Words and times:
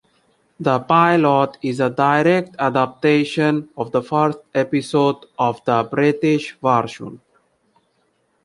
The 0.59 0.79
pilot 0.79 1.59
is 1.61 1.79
a 1.79 1.87
direct 1.91 2.55
adaptation 2.57 3.69
of 3.77 3.91
the 3.91 4.01
first 4.01 4.39
episode 4.51 5.27
of 5.37 5.63
the 5.65 5.83
British 5.91 6.57
version. 6.59 7.21